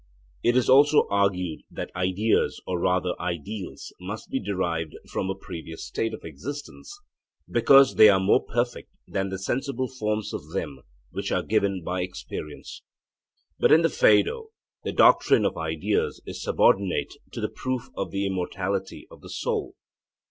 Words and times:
It 0.41 0.57
is 0.57 0.67
also 0.67 1.05
argued 1.11 1.61
that 1.69 1.95
ideas, 1.95 2.59
or 2.65 2.79
rather 2.79 3.13
ideals, 3.21 3.93
must 3.99 4.31
be 4.31 4.39
derived 4.39 4.97
from 5.07 5.29
a 5.29 5.35
previous 5.35 5.85
state 5.85 6.15
of 6.15 6.23
existence 6.23 6.91
because 7.47 7.93
they 7.93 8.09
are 8.09 8.19
more 8.19 8.43
perfect 8.43 8.89
than 9.07 9.29
the 9.29 9.37
sensible 9.37 9.87
forms 9.87 10.33
of 10.33 10.53
them 10.53 10.79
which 11.11 11.31
are 11.31 11.43
given 11.43 11.83
by 11.83 12.01
experience. 12.01 12.81
But 13.59 13.71
in 13.71 13.83
the 13.83 13.89
Phaedo 13.89 14.47
the 14.83 14.91
doctrine 14.91 15.45
of 15.45 15.55
ideas 15.55 16.19
is 16.25 16.41
subordinate 16.41 17.13
to 17.33 17.39
the 17.39 17.47
proof 17.47 17.89
of 17.95 18.09
the 18.09 18.25
immortality 18.25 19.05
of 19.11 19.21
the 19.21 19.29
soul. 19.29 19.75